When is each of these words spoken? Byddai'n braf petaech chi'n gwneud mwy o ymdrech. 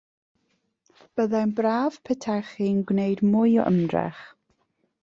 Byddai'n 1.19 1.53
braf 1.59 2.01
petaech 2.09 2.51
chi'n 2.57 2.81
gwneud 2.93 3.23
mwy 3.35 3.57
o 3.63 3.69
ymdrech. 3.75 4.27